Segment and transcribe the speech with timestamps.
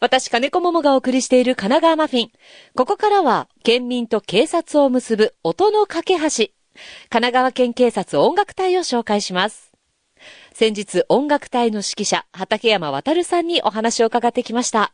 [0.00, 2.30] 私、金子桃がお送りしている神奈川マフィン。
[2.76, 6.20] ここからは、県民と警察を結ぶ音の架け橋。
[6.20, 6.52] 神
[7.10, 9.72] 奈川県警察音楽隊を紹介します。
[10.52, 14.92] 先日、音楽隊の指揮者、畠山渡さんにお話を伺ってきました。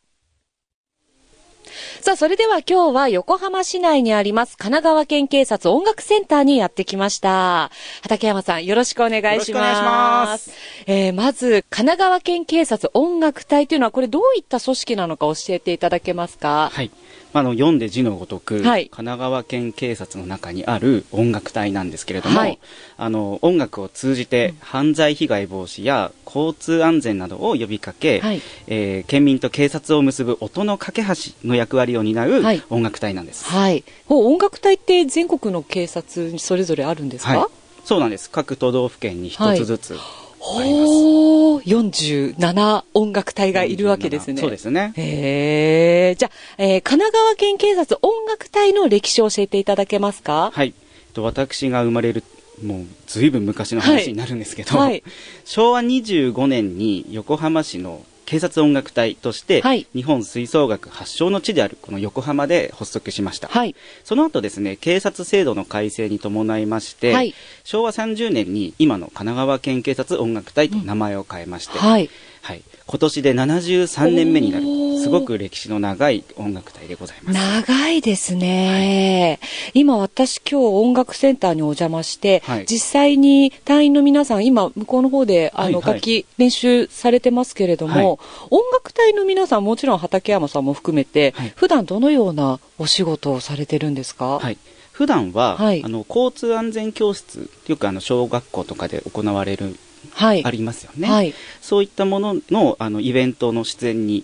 [2.01, 7.71] さあ、それでは今日は横浜市内にあります神奈川県警察音楽センターにやってきました。
[8.03, 9.35] 畠山さん、よろしくお願いします。
[9.35, 10.51] よろしくお願いします。
[10.87, 16.71] えーまず、神奈川県警察音楽隊というのは、これどういった組織なのか教えていただけますか？
[16.73, 16.91] はい。
[17.33, 22.59] まあ、あの、読んで字のごとく、はい神奈川県警察の中にある音楽隊なんですけれども、はい
[22.97, 33.45] あの、音楽を通じて犯罪被害防止や交通安全などを呼びかけ、はいえー県民と警察を結ぶ音の架け橋の役割を担うはい音楽隊なんです。
[33.45, 33.85] はい。
[34.09, 37.49] 音楽隊って全国の警察にそれぞれあるんですか、はい
[37.85, 38.31] そうなんです。
[38.31, 40.25] 各都道府県に一つずつあります。
[40.39, 44.41] ほー、47音楽隊がいるわけですね。
[44.41, 44.93] そうですね。
[44.97, 46.15] へえ。
[46.17, 50.51] じゃあ、えー神奈川県警察音楽隊の歴史を教えていただけますか？
[50.55, 50.73] はい。
[51.13, 52.25] と私が生まれる、
[52.63, 55.03] もう、ずいぶん昔の話になるんですけど、はいはい
[55.45, 63.49] 昭和25年に横浜市の警察音楽隊として、はい日本吹奏楽発祥の地であるこの横浜で発足しました。
[63.49, 63.75] はい。
[64.05, 72.11] その後ですね、警察制度の改正に伴いまして、はい昭和30年に今の神奈川県警察音楽隊と名前を変えまして、はい。
[72.43, 74.67] はい今年で73年目になる
[75.03, 77.39] すごく歴史の長い音楽隊でございます。
[77.67, 79.39] 長いですね、
[79.75, 82.67] 今私今日音楽センターにお邪魔して、はい。
[82.67, 85.95] 実際に隊員の皆さん今向こうの方であの、はいはい。
[85.95, 88.19] 楽器練習されてますけれども、はい。
[88.51, 91.53] 音楽隊の皆さんもちろん畠山さんも含めて、はい。
[91.57, 94.39] 普段どのようなお仕事をされてるんですか？
[94.39, 94.59] はい。
[94.93, 95.83] 普段は、はい。
[95.85, 99.77] あの、交通安全教室、よくあの、小学校とかで行われる、
[100.13, 100.45] はい。
[100.45, 101.09] ありますよね。
[101.09, 101.35] はい。
[101.61, 104.23] そういったものの、あの、イベントの出演に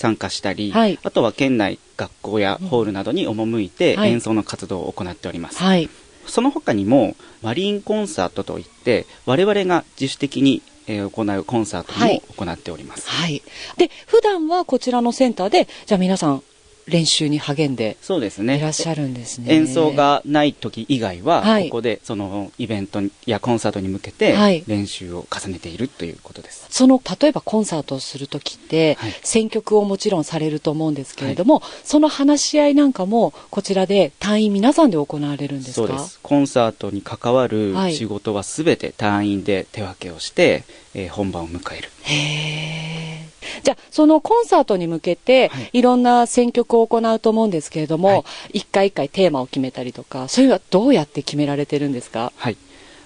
[0.00, 0.98] 参加したり、はい。
[1.02, 4.10] あとは県内学校やホールなどに赴いてはい。
[4.12, 5.58] 演奏の活動を行っております。
[5.58, 5.90] はい。
[6.26, 12.22] その他にも、マリンコンサートといって、我々が自主的に、えー行うコンサートはい。
[12.38, 13.10] も行っております。
[13.10, 13.42] はい。
[13.76, 16.42] で普段はこちらのセンターでじゃあ皆さん
[16.90, 18.58] 練習に励んでそうですね。
[18.58, 26.66] いらっしゃるんですね演奏がない時以外は、はいここでそのイベントやコンサートに向けてはい練習を重ねているということです。
[26.70, 35.86] その例えばコンサートをするときって、はい選曲をもちろんされると思うんですけれども、その話し合いなんかもこちらで隊員皆さんで行われるんですか？
[35.88, 36.18] そうです。
[36.22, 40.64] コンサートに関わるはい仕事はすべて隊員で手分けをして、
[40.94, 41.88] えー本番を迎える。
[42.02, 43.29] へー
[43.62, 45.70] じゃあそのコンサートに向けて、はい。
[45.74, 48.24] い、ろんな選曲を行うと思うんですけれども、はい。
[48.54, 52.32] 一回一回テーマを決めたりとかそういうのはどうやって決められてるんですか？
[52.36, 52.56] はい。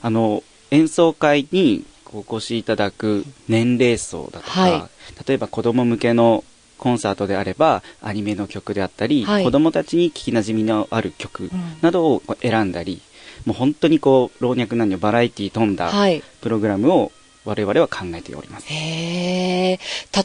[0.03, 4.89] あの、演奏会にお越しいただく年齢層だとか、は
[5.27, 6.45] 例えば子供向けの
[6.79, 9.45] コンサートであれば、アニメの曲であったり、はい。
[9.45, 11.51] 子供たちに聞きなじみのある曲ん。
[11.81, 13.01] などを選んだり、
[13.47, 16.23] もう本当にこう、老若男女バラエティ飛んだはい。
[16.41, 17.13] プログラムを
[17.45, 18.67] 我々は考えております。
[18.69, 19.79] へえ。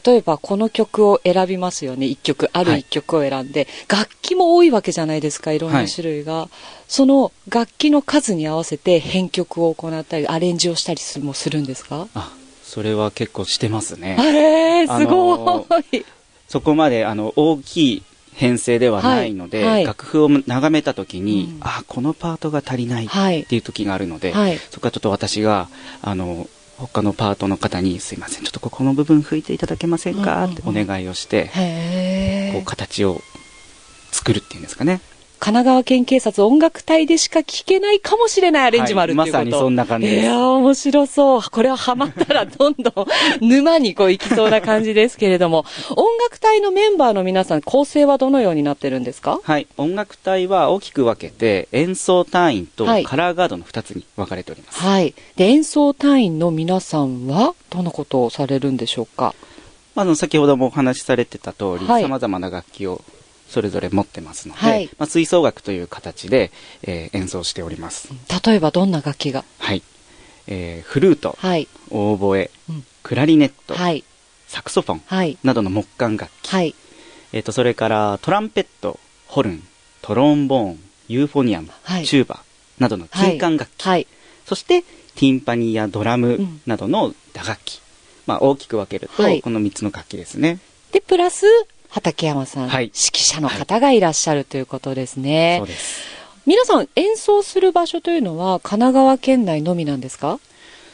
[0.05, 2.05] 例えばこの曲を選びますよね。
[2.05, 6.47] 一曲、あるはい一曲を選んで、楽器も多いわけじゃないですか、いろんな種類が。
[6.87, 12.07] その楽器の数に合わせて編曲を行ったり、アレンジをしたりすもするんですか？
[12.13, 12.31] あ、
[12.63, 14.15] それは結構してますね。
[14.19, 16.05] へえ、すごい。
[16.47, 18.03] そこまであの大きい
[18.33, 25.67] 編成ではないので、はいはい楽譜を眺めた時に、うんあこのパートが足りないはいっていう時があるので、はいそこはちょっと私が
[26.01, 26.47] あの
[26.79, 31.51] 他のパートの方に「すいませんちょっとここの部分吹いていただけませんか?」ってお願いをして、
[32.53, 32.63] こう。
[32.65, 33.21] 形を
[34.11, 35.01] 作るっていうんですかね
[35.39, 40.21] 神奈川県警察音楽隊でしか聴けないかもしれないアレンジもあるっていうこと、はいまさにそんな感じです。
[40.21, 41.41] いやー面白そう。
[41.49, 49.39] これはハマったらどんどん沼にこう行きそうな感じですけれども、 音楽隊のメンバーの皆さん、構成はどのようになってるんですか？
[49.41, 53.05] はい音楽隊は大きく分けて演奏隊員とはい。
[53.05, 55.13] カラーガードの2つに分かれております、はい。
[55.37, 59.33] で、演奏隊員の皆さんはどんなことをされるんでしょうか？
[59.95, 62.03] まああの先ほどもお話しされてた通り、はい。
[62.03, 63.01] 様々な楽器を
[63.49, 66.51] それぞれ持ってますので、はいまあ、吹奏楽という形で、
[66.83, 68.09] えー演奏しております。
[68.45, 69.43] 例えばどんな楽器が？
[69.57, 69.81] はい。
[70.47, 71.67] えーフルート、はい。
[71.89, 74.03] オーボエ、うんクラリネット、はい。
[74.47, 75.37] サクソフォンはい。
[75.43, 76.75] などの木管楽器、はい。
[77.33, 79.63] えーと、それからトランペット、ホルン、
[80.01, 82.43] トロンボーン、ユーフォニアム、はいチューバ
[82.79, 84.07] などの金管楽器、はい。
[84.45, 87.81] そしてティンパニーやドラうんムなどの打楽器、
[88.25, 90.59] まあ、大きく分けると、はいこの3つの楽器ですね。
[90.91, 91.45] で、プラス、
[91.89, 95.57] 畠山さん、はい指揮者の方がいらっしゃるということですね。
[95.59, 96.01] そうです。
[96.45, 100.39] 皆さん演奏する場所というのは神奈川県内のみなんですか？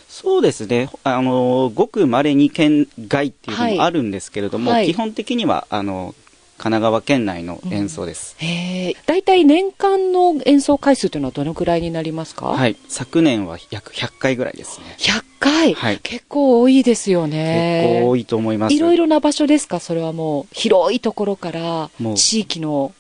[0.10, 0.90] そうですね。
[1.04, 6.16] あの、ごく稀に県外っていうのもあるんですけれども、はいはい基本的には、あの、
[6.58, 8.36] 神奈川県内の演奏です。
[8.40, 8.96] へえ。
[9.06, 12.48] 大体年間の演奏回数というのはどのくらいになりますか？
[12.48, 12.78] はい。
[12.88, 14.96] 昨年は約100回ぐらいですね。
[14.98, 17.84] 100回、はい結構多いですよね。
[17.98, 18.74] 結構多いと思います。
[18.74, 19.80] いろいろな場所ですか？
[19.82, 22.94] それはもう広いところから地域の。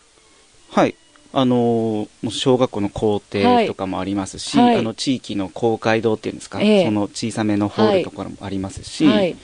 [0.69, 0.95] はい。
[1.31, 9.35] あのーもう小学校の校庭とかもありますし、はいあの地域の公会堂っていうんですか、ええその小さめのホールとかもありますし、はい。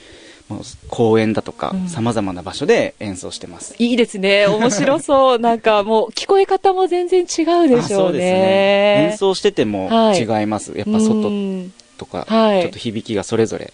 [0.90, 3.76] 公園だとかうん、様々な場所で演奏してます。
[3.80, 4.48] いいですね。
[4.48, 5.40] 面白そう。
[5.40, 7.74] なんかもう聞こえ方も全然違うでしょうね。
[7.76, 9.08] あそうですね。
[9.12, 10.74] 演奏しててもはい違います。
[10.76, 13.74] やっぱう外んとか、はいちょっと響きがそれぞれ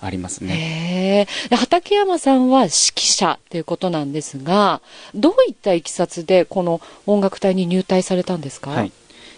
[0.00, 1.26] ありますね。
[1.50, 4.80] 畠山さんは指揮者ということなんですが、
[5.14, 8.70] どういったいきさつでこの音楽隊に入隊されたんですか？
[8.70, 8.92] はい。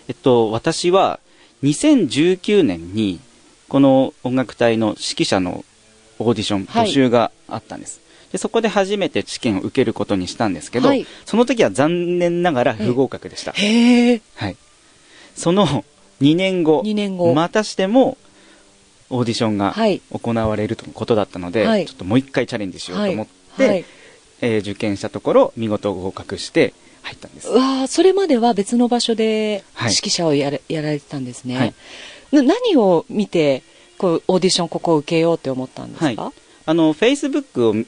[0.09, 1.21] えっと、私は
[1.63, 3.21] 2019年に、
[3.69, 5.65] この音楽隊の指揮者の
[6.21, 8.01] オーディション、はい募集があったんです。
[8.33, 13.53] で、そこで初めて試験を受けることにしたんですけど、はいその時は残念ながら不合格でした。
[13.53, 14.21] へえ。
[14.37, 14.57] はい。
[15.35, 15.85] その
[16.21, 18.19] 2年後、2年後またしても、
[19.09, 23.27] オーディションがはい行われるということだったので、はいちょっともう一回チャレンジしようと思っ
[23.57, 23.85] て、はい。
[24.43, 27.49] えー受験したところ、見事合格して入ったんです。
[27.49, 31.59] うわーそれまでは別の場所ではい指揮者をやれやられてたんですね。
[31.59, 31.75] はい
[32.33, 33.63] な何を見て、
[34.01, 36.33] こう、オーディションここを受けようって思ったんですか、はい
[36.67, 37.87] あの、Facebook を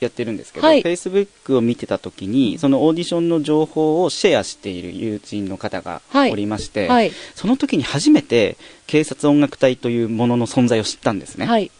[0.00, 7.12] やってるんですけど、はい Facebook を見てた時に、そのオーディションの情報をシェアしている友人の方がはいおりまして、はい。
[7.34, 8.56] その時に初めて
[8.86, 11.44] 警察音楽隊というものの存在を知ったんですね。
[11.44, 11.70] はい。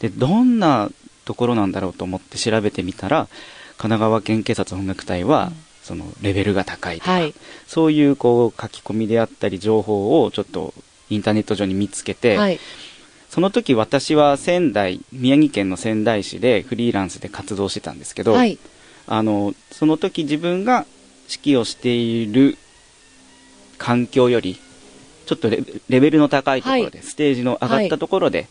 [0.00, 0.90] で、どんな
[1.24, 3.28] ところなんだろうと思って調べてみたら、
[3.78, 7.34] 神奈川県警察音楽隊は、うんそのレベルが高いとか、はい。
[7.66, 10.72] そういうこう書き込みであったり情報をちょっと
[11.10, 12.60] インターネット上に見つけて、はい。
[13.32, 18.58] その時私は仙台、宮城県の仙台市でフリーランスで活動してたんですけど、はい。
[19.06, 20.84] あの、その時自分が
[21.30, 22.58] 指揮をしている
[23.78, 24.58] 環境より、
[25.24, 28.48] ちょっとレレベルの高いところで、ステージの上がったところで、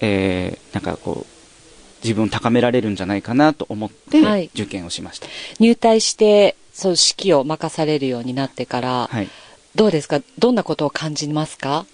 [0.00, 1.26] えーなんかこう、
[2.02, 5.26] 自分を高められるんじゃないかなと思ってはい受験をしました。
[5.58, 9.28] 入隊して、そう、指揮を任されるようになってから、はい。
[9.74, 10.20] どうですか？
[10.38, 11.86] どんなことを感じますか？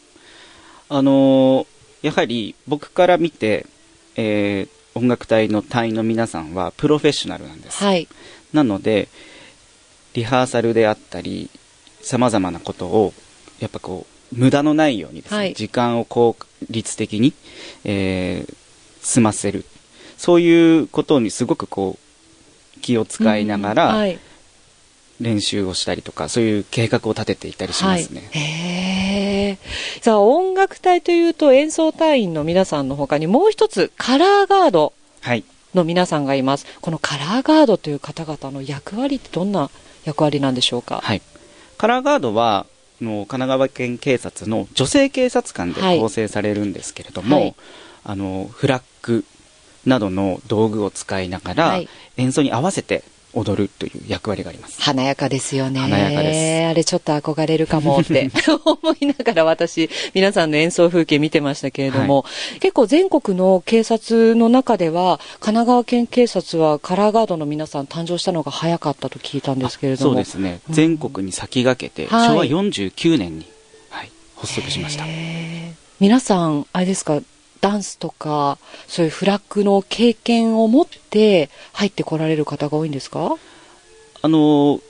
[0.88, 1.66] あのー
[2.04, 3.66] やはり僕から見て、
[4.16, 7.82] えー音楽隊の隊員の皆さんはプロフェッショナルなんです。
[7.82, 8.06] はい。
[8.52, 9.08] なので、
[10.12, 11.50] リハーサルであったり、
[12.00, 13.12] 様々なことを、
[13.58, 16.36] やっぱこう、無駄のないようにですね、はい時間を効
[16.70, 17.32] 率的に、
[17.84, 18.54] えー
[19.02, 19.64] 済ませる。
[20.16, 21.98] そういうことにすごくこ
[22.76, 24.06] う、気を使いながら。
[25.20, 28.28] 練習をしたりとか、そういう計画を立てていたりしますね。
[28.32, 28.93] はい、へ
[30.04, 30.10] え。
[30.10, 35.44] さあ、音楽隊というと演奏隊員の皆さんの他にもう一つ、カラーガードはい。
[35.74, 36.66] の皆さんがいます。
[36.80, 39.70] このカラーガードという方々の役割ってどんな
[40.04, 41.00] 役割なんでしょうか？
[41.02, 41.22] はい。
[41.78, 42.66] カラーガードは、
[43.00, 47.54] あの神奈川県警察の女性警察官ではい構成されるんですけれども、はい
[48.04, 49.24] あの、フラッグ
[49.84, 53.02] などの道具を使いながら、はい演奏に合わせて
[53.34, 54.80] 踊るという役割があります。
[54.80, 55.80] 華やかですよね。
[55.80, 58.30] 華やかですあれちょっと憧れるかもって
[58.64, 62.24] 思いながら私、皆さんの演奏風景見てましたけれども、
[62.60, 70.10] 結構全国の警察の中では、神奈川県警察はカラーガードの皆さん誕生したのが早かったと聞いたんですけれども。
[70.12, 70.60] そうですね。
[70.68, 73.46] うん全国に先駆けて、はい昭和49年に、
[73.90, 75.04] はい、発足しました。
[76.00, 77.20] 皆さん、あれですか、
[77.64, 83.36] ダンスとか、そういうフラッグの経験を持って入ってこられる方が多いんですか？
[84.22, 84.80] あの、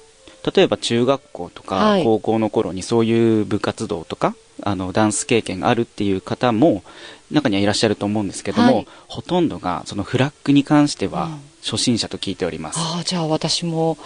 [0.55, 6.83] 例えば中学校とかはい高校の頃にそういう部活動とか、あの、ダンス経験があるっていう方も
[7.31, 12.79] 中にはいらっしゃると思うんですけども、はいほとんどがそのフラッグに関してはうん初心者と聞いております。
[12.79, 13.97] ああ、じゃあ私も、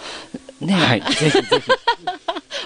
[0.61, 1.01] ね、はい。
[1.19, 1.71] ぜひぜひ。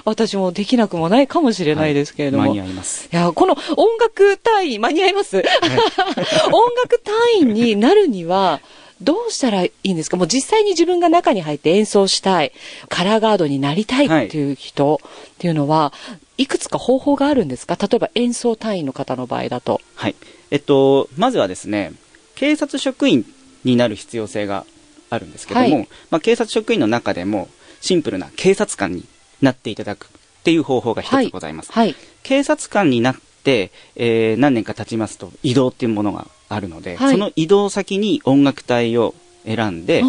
[0.05, 2.43] 私もできなくもないかもしれないですけれども。
[2.43, 3.07] 間いに合います。
[3.11, 5.37] や、この音楽隊員、間に合います、
[6.51, 8.59] 音楽隊員になるには、
[9.01, 10.17] どうしたらいいんですか？
[10.17, 12.51] もう実際に自分が中に入って演奏したい、
[12.89, 15.93] カラーガードになりたいっていう人っていうのは、
[16.37, 17.77] いくつか方法があるんですか？
[17.79, 19.81] 例えば演奏隊員の方の場合だと。
[19.95, 20.15] はい。
[20.51, 21.93] えっと、まずはですね、
[22.35, 23.25] 警察職員
[23.63, 24.65] になる必要性が
[25.09, 27.47] あるんですけども、はいまあ、警察職員の中でも
[27.81, 29.05] シンプルな警察官に
[29.43, 31.71] なっていただくっていう方法が一つございます。
[31.71, 31.95] はい。
[32.23, 39.13] 警察官になって、えー何年か経ちますと移動っていうものがあるので、はいその移動先に音楽隊を
[39.45, 40.03] 選んで、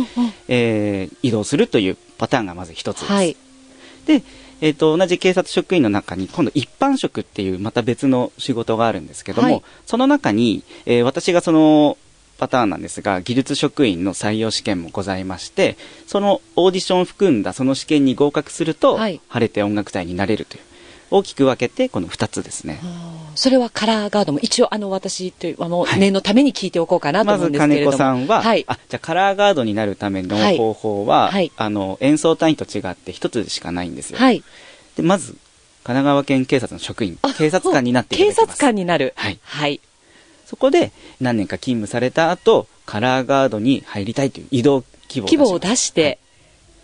[0.49, 3.12] えー移動するというパターンがまず一つです。
[3.12, 3.37] はい。
[4.07, 4.23] で、
[4.61, 11.99] えっ、と、同じ警察職員の中に、今度一般職っていうまた別の仕事があるんですけども、はいその中に、えー私がその、
[12.38, 15.76] パターンなんですが、技術職員の採用試験もございまして、
[16.07, 20.62] そのオーディションを含んだその試験に合格すると、はい晴れて音楽隊になれるという、
[21.11, 22.81] 大きく分けてこの2つですね。
[23.37, 27.97] それはカラーガードも一応あの私というあのはい念のために聞いておこうかなとまず思うんですけれども。
[27.97, 28.64] 金子さんは、はい。
[28.67, 34.19] あ、じゃあカラーガードになるためのはい方法は、はいあの、演奏単位と違って一つしかないんですよ。
[34.19, 34.43] はい。
[34.97, 35.37] で、まず、
[35.85, 38.47] 神奈川県警察の職員あ、警察官になっていただきます。
[38.47, 39.12] 警察官になる。
[39.17, 39.38] はい。
[39.43, 39.81] はい。
[40.54, 46.20] そこで何年か勤務された後、カラーガードに入りたいという移動希望を規模を出しして、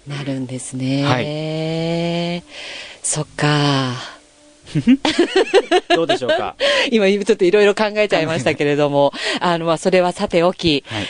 [0.08, 1.04] なるんですね。
[1.04, 2.42] はい
[3.04, 3.92] そっか。
[5.94, 6.56] どうでしょうか？
[6.90, 11.06] 今、ちょっといろいろ考えちゃいましたけれども、あの、まあ、それはさておき、はい。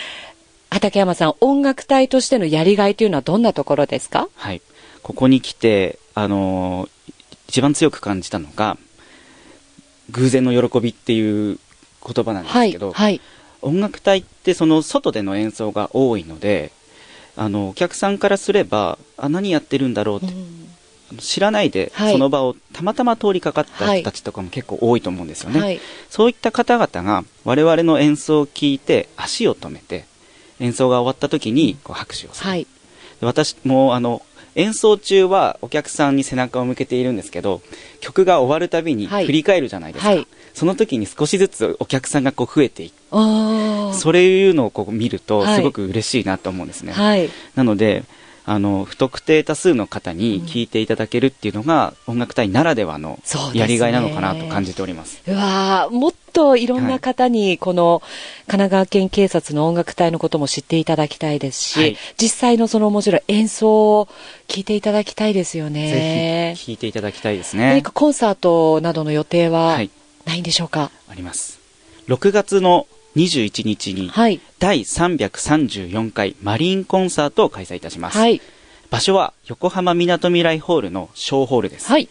[0.71, 4.29] 畠山さん、音楽隊としてのやりがいというのはどんなところですか？
[4.37, 4.61] はい。
[5.03, 6.89] ここに来て、あのー
[7.49, 8.77] 一番強く感じたのが、
[10.11, 11.59] 偶然の喜びっていう
[12.07, 12.93] 言葉なんですはいけど、。
[12.93, 13.21] はい。
[13.63, 16.73] 音楽隊ってその外での演奏が多いので、
[17.37, 20.35] あの、お客さんからすれば、あ、何やってるんだろうって、
[21.19, 25.61] 知らないで、はいその場をたまたま通りかかったはい人たちとかも結構多いと思うんですよね。
[25.61, 25.81] はい。
[26.09, 30.05] そういった方々が我々の演奏を聞いて足を止めて
[30.61, 32.51] 演奏が終わった時にこう拍手をする。
[32.51, 32.67] はい。
[33.21, 34.23] 私もあの
[34.61, 37.63] 演奏中はお客さんに背中を向けているんですけど
[38.01, 39.27] 曲が終わるたびにはい。
[39.27, 40.27] 振り返るじゃないですか、はい。
[40.53, 42.95] その時に少しずつお客さんがこう増えていく。
[43.11, 45.57] そういうのをこう見るとはい。
[45.57, 47.31] すごく嬉しいなと思うんですね、はい。
[47.55, 48.05] なので
[48.47, 53.21] あの不特定多数の方に聴いていただけるっていうのが、音楽隊ならではの
[53.55, 55.23] やりがいなのかなと感じております。
[55.27, 58.01] うわーもっといろんな方に、この
[58.47, 61.97] 神奈川県警察の音楽隊のことも知っていただきたいですし、はい。
[62.21, 64.09] 実際のそのもちろん演奏を
[64.49, 66.55] 聞いていただきたいですよぜね。
[66.57, 67.69] ひ聴いていただきたいですね。
[67.69, 69.91] 何かコンサートなどの予定ははい。
[70.25, 70.91] ないんでしょうか？
[71.09, 71.59] あります。
[72.09, 74.41] 6月の21日にはい。
[74.59, 78.41] 第334回マリンコンサートを開催いたします、はい。
[78.91, 82.09] 場所は横浜みなとみらいホールの小ホールです、はい。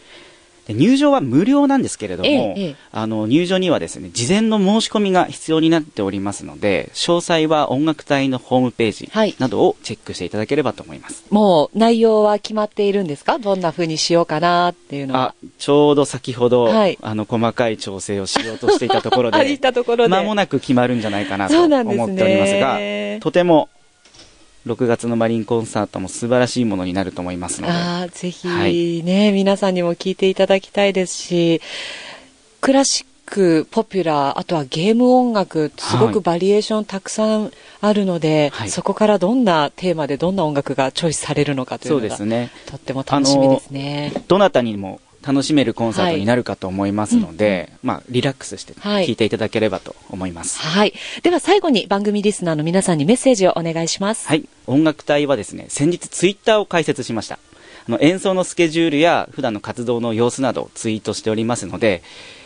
[0.70, 2.76] で入場は無料なんですけれども、ええええ。
[2.92, 9.32] あの入場にはですね事前の申し込みが必要になっておりますので詳細は音楽隊のホームペーはい。
[9.32, 13.40] ジなどをチェックしていただければと思います、もう内容は決まっているんですか？
[13.40, 15.30] どんな風にしようかなっていうのは。
[15.30, 15.36] あ。
[15.58, 16.98] ちょうど先ほど、はい。
[17.02, 20.16] あの細かい調整をしようとしていたところ あでいたところで。
[20.16, 22.78] 間もなく決まるんじゃないかなと思っておりますが
[23.22, 23.70] とても
[24.68, 27.74] 6月のマリンコンサートも素晴らしいものになると思いますので。
[27.74, 29.04] ああ、ぜひはい。
[29.04, 31.62] ね、皆さんにも聞いていただきたいですし、
[32.62, 38.70] クラシック、ポピュラー、あとはゲーム音楽、すごくバリエーションたくさんあるので、はい。
[38.70, 42.51] そこからどんなテーマでどんな音楽がチョイスされるのかというそうのが、ですね。
[42.66, 44.13] とっても楽しみですね。
[44.28, 50.60] どなたにも楽しめるコンサートになるかと思いますので、まあ、リラックスしてはい聴いていただければと思います。
[50.60, 50.94] はい。
[51.24, 54.28] では最後に番組リスナーの皆さんにメッセージをお願いします。
[54.28, 54.46] はい。
[54.68, 57.40] 音楽隊はですね、先日ツイッターを開設しました。
[57.88, 62.02] あの演奏のスケジュールや普段の活動の様子などをツイートしておりますので、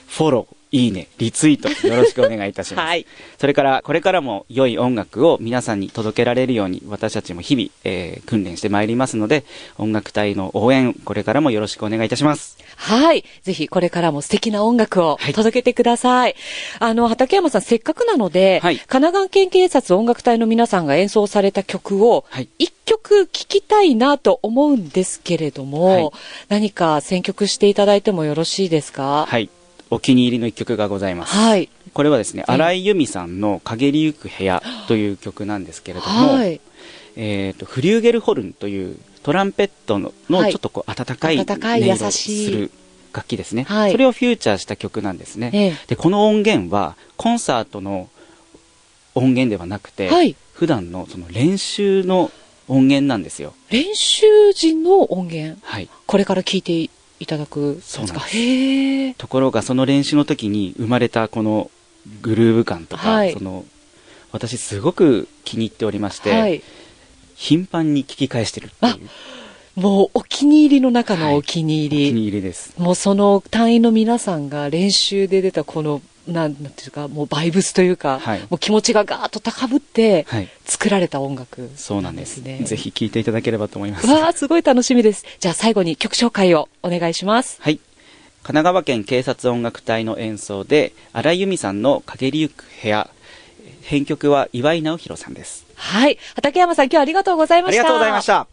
[0.08, 2.86] フォロー、いいね、リツイートよろしくお願いいたします。
[2.88, 3.06] はい。
[3.38, 9.46] それから、これからも良い音楽を皆さんに届けられるように、私たちも日々、えー訓練してまいりますので、
[9.78, 12.58] 音楽隊の応援、これからもよろしくお願いいたします。
[12.76, 13.24] はい。
[13.44, 16.36] ぜひこれからも素敵な音楽をはい届けてください。
[16.80, 26.10] あの、畠山さん、せっかくなので、はい神奈川県警察音楽隊の皆さんが演奏された曲を、はい一曲聴きたいなと思うんですけれども、はい
[26.50, 29.28] 何か選曲していただいてもよろしいですか？
[29.30, 29.50] はい。
[29.94, 31.36] お気に入りの一曲がございます。
[31.36, 31.70] はい。
[31.94, 36.60] これはですね、ええ荒井由実さんの陰りゆく部屋という曲なんですけれども、はい。
[37.16, 42.72] えっ、と、フリューゲルホルンというトランペットののはいちょっとこう温かい温かい音色を優しいする
[43.14, 45.52] 楽器ですね、はいそれをフューチャーした曲なんですね。
[45.54, 48.10] ええで、この音源はコンサートの
[49.16, 52.32] 音源ではなくて、はい普段のその練習の
[52.68, 53.54] 音源なんですよ。
[53.70, 55.90] 練習時の音源、はい。
[56.06, 56.90] これから聴いて
[57.24, 59.14] いただくそうなんですへえ。
[59.16, 61.72] ところがその練習の時に生まれたこの
[62.22, 63.66] グルーヴ感とか、はいその
[64.32, 66.64] 私すごく気に入っておりまして、はい。
[67.36, 69.10] 頻繁に聞き返してるっていう
[69.76, 72.08] もうお気に入りの中はいのお気にお入り。
[72.10, 72.74] 気に入りです。
[72.78, 80.50] もうその隊員の皆さんが練習で出たこの、なんなんていうか、もうバイブスというか、はいもう気持ちがガーッと高ぶってはい。
[80.66, 82.38] 作られた音楽、そうなんです。
[82.38, 82.60] ね。
[82.64, 84.08] ぜひ聴いていただければと思います。
[84.08, 85.26] わあ、すごい楽しみです。
[85.40, 87.58] じゃあ最後に曲紹介をお願いします。
[87.62, 87.80] はい。
[88.44, 93.10] 神奈川県警察音楽隊の演奏で、荒井由実さんの陰りゆく部屋、
[93.82, 95.66] 編曲は岩井直弘さんです。
[95.76, 96.18] はい。
[96.36, 97.82] 畠山さん、今日はありがとうございました。
[97.82, 98.53] ありがとうございました。